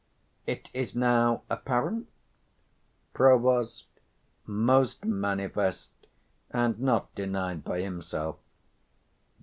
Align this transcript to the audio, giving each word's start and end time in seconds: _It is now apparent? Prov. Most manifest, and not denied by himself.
_It 0.47 0.71
is 0.73 0.95
now 0.95 1.43
apparent? 1.47 2.07
Prov. 3.13 3.61
Most 4.47 5.05
manifest, 5.05 5.91
and 6.49 6.79
not 6.79 7.13
denied 7.13 7.63
by 7.63 7.81
himself. 7.83 8.37